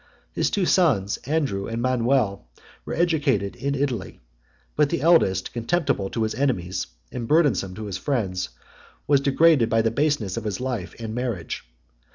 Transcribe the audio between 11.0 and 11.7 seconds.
marriage.